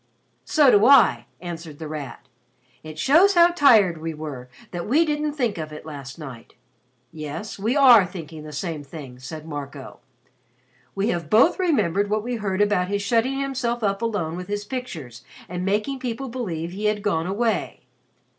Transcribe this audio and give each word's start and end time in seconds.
"So 0.45 0.71
do 0.71 0.87
I," 0.87 1.27
answered 1.41 1.77
The 1.77 1.87
Rat. 1.87 2.27
"It 2.81 2.97
shows 2.97 3.35
how 3.35 3.49
tired 3.49 3.99
we 3.99 4.15
were 4.15 4.49
that 4.71 4.87
we 4.87 5.05
didn't 5.05 5.33
think 5.33 5.59
of 5.59 5.71
it 5.71 5.85
last 5.85 6.17
night." 6.17 6.55
"Yes, 7.11 7.59
we 7.59 7.75
are 7.77 8.03
thinking 8.03 8.41
the 8.41 8.51
same 8.51 8.83
thing," 8.83 9.19
said 9.19 9.45
Marco. 9.47 9.99
"We 10.95 11.09
have 11.09 11.29
both 11.29 11.59
remembered 11.59 12.09
what 12.09 12.23
we 12.23 12.37
heard 12.37 12.63
about 12.63 12.87
his 12.87 13.03
shutting 13.03 13.39
himself 13.39 13.83
up 13.83 14.01
alone 14.01 14.35
with 14.35 14.47
his 14.47 14.65
pictures 14.65 15.23
and 15.47 15.63
making 15.63 15.99
people 15.99 16.29
believe 16.29 16.71
he 16.71 16.85
had 16.85 17.03
gone 17.03 17.27
away." 17.27 17.81